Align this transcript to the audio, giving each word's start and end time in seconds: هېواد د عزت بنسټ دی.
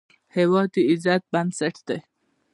هېواد 0.35 0.69
د 0.73 0.75
عزت 0.89 1.21
بنسټ 1.31 1.75
دی. 1.87 1.97